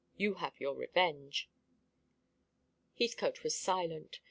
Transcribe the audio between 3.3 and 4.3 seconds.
was silent.